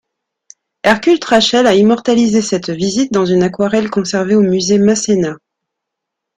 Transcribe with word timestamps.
Hercule 0.83 1.19
Trachel 1.19 1.67
a 1.67 1.75
immortalisé 1.75 2.41
cette 2.41 2.71
visite 2.71 3.13
dans 3.13 3.27
une 3.27 3.43
aquarelle 3.43 3.91
conservée 3.91 4.33
au 4.33 4.41
Musée 4.41 4.79
Masséna. 4.79 5.37